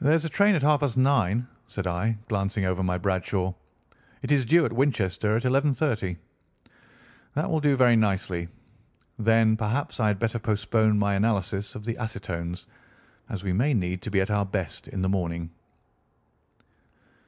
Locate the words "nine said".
0.96-1.86